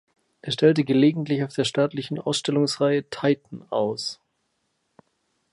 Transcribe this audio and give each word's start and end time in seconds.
Er 0.41 0.51
stellte 0.51 0.83
gelegentlich 0.83 1.43
auf 1.43 1.53
der 1.53 1.63
staatliche 1.63 2.25
Ausstellungsreihe 2.25 3.07
„Teiten“ 3.11 3.65
aus. 3.71 4.19